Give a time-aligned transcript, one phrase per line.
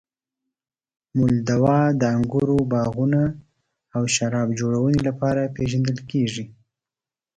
[1.17, 3.23] مولدوا د انګورو باغونو
[3.95, 6.45] او شرابو جوړونې لپاره پېژندل کیږي.